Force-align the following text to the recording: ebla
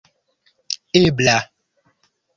ebla 1.01 1.37